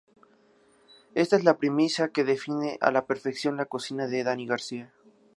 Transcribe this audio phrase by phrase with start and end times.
[1.13, 4.91] Esta es la premisa que define a la perfección la cocina de Dani García.